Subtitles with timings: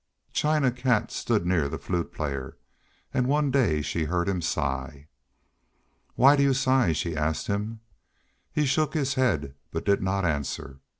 [0.33, 2.57] China Cat stood near the Flute Player,
[3.13, 5.05] and one day she heard him sigh.
[6.15, 7.81] "Why do you sigh?" she asked him.
[8.51, 10.79] He shook his head, but did not answer.